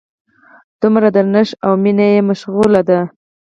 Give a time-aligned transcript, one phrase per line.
[0.81, 2.99] دومره درنښت او مینه یې مشغله ده.